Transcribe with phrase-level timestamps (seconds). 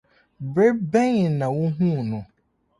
[0.53, 2.19] Bere bɛn na wuhuu no?